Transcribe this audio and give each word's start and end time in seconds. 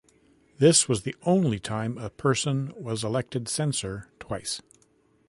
This 0.57 0.89
was 0.89 1.03
the 1.03 1.15
only 1.27 1.59
time 1.59 1.99
a 1.99 2.09
person 2.09 2.73
was 2.75 3.03
elected 3.03 3.47
censor 3.47 4.07
twice. 4.17 4.59